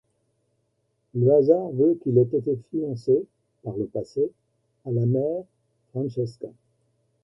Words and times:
Le 1.13 1.31
hasard 1.31 1.69
veut 1.73 1.93
qu'il 2.01 2.17
ait 2.17 2.23
été 2.23 2.59
fiancé, 2.71 3.23
par 3.61 3.77
le 3.77 3.85
passé, 3.85 4.31
à 4.83 4.89
la 4.89 5.05
mère, 5.05 5.43
Francesca. 5.91 6.47